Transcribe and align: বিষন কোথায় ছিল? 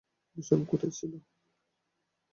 বিষন 0.37 0.59
কোথায় 0.65 0.91
ছিল? 0.91 1.11